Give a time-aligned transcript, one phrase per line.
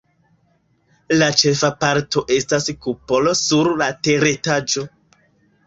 [1.21, 4.89] La ĉefa parto estas kupolo sur la teretaĝo.